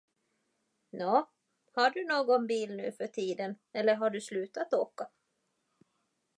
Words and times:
Nå, 0.91 1.27
har 1.75 1.89
du 1.89 2.05
någon 2.07 2.47
bil 2.47 2.75
nuförtiden 2.75 3.55
eller 3.73 3.95
har 3.95 4.09
du 4.09 4.21
slutat 4.21 4.73
åka? 4.73 5.07